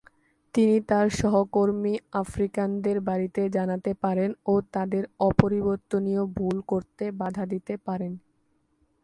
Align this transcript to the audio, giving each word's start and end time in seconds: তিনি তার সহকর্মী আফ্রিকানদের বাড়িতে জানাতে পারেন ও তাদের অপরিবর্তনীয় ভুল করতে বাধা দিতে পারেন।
তিনি 0.55 0.75
তার 0.89 1.07
সহকর্মী 1.19 1.93
আফ্রিকানদের 2.21 2.97
বাড়িতে 3.01 3.41
জানাতে 3.49 3.91
পারেন 4.03 4.29
ও 4.45 4.63
তাদের 4.73 5.03
অপরিবর্তনীয় 5.27 6.23
ভুল 6.37 6.57
করতে 6.67 7.05
বাধা 7.19 7.43
দিতে 7.53 7.73
পারেন। 7.87 8.13